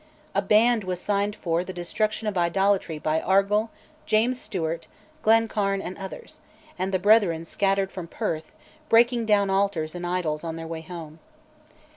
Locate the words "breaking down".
8.89-9.51